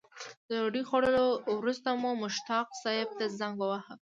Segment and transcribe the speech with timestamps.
[0.47, 1.27] د ډوډۍ خوړلو
[1.59, 3.93] وروسته مو مشتاق صیب ته زنګ وواهه.